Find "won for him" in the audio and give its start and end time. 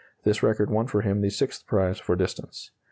0.71-1.21